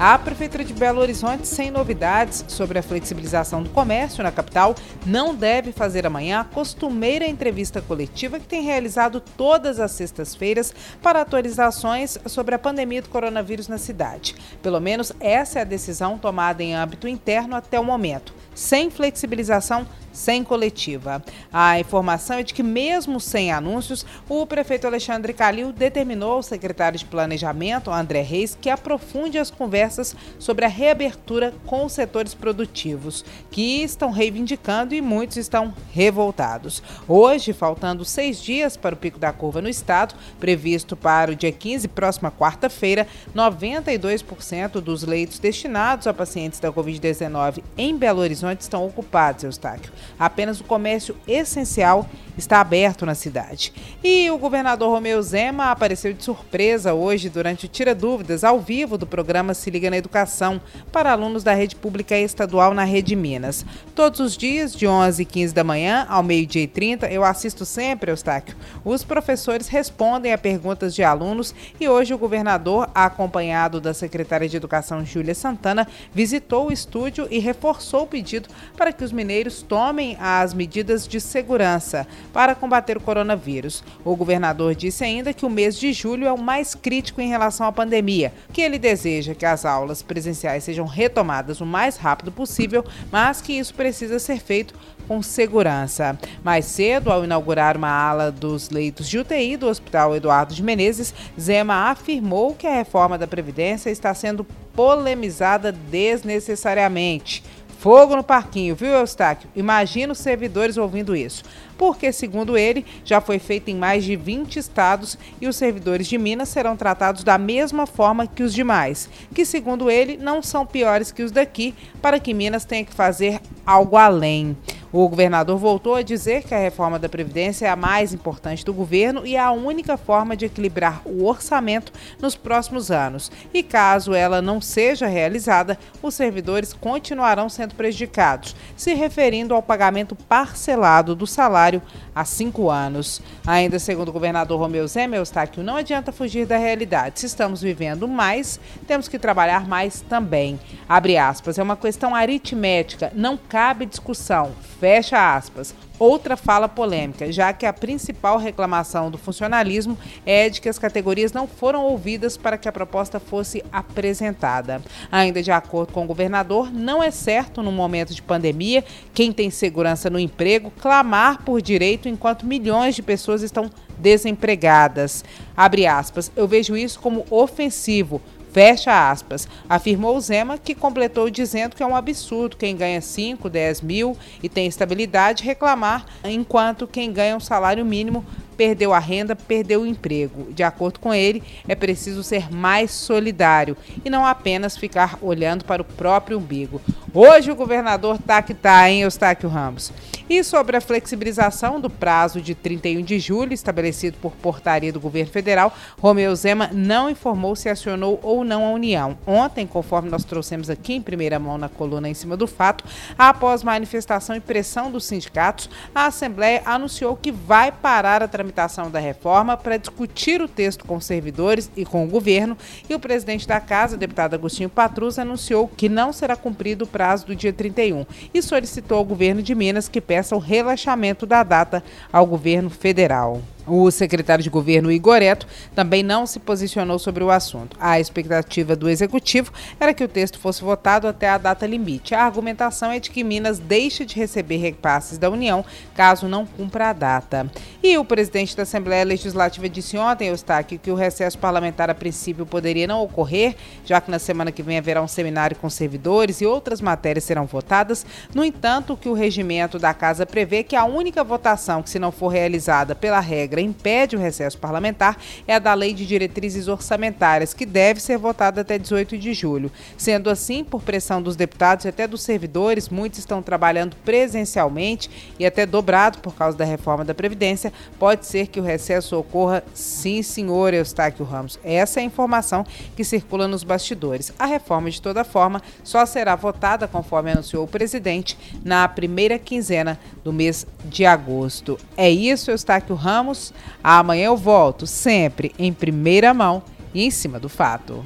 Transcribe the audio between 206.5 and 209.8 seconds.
não informou se acionou ou não a União. Ontem,